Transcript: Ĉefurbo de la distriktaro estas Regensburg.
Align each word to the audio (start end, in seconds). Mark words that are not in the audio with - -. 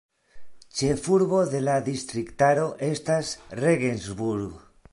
Ĉefurbo 0.77 1.41
de 1.51 1.61
la 1.67 1.75
distriktaro 1.89 2.65
estas 2.89 3.33
Regensburg. 3.61 4.57